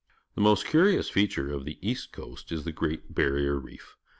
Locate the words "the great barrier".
2.63-3.61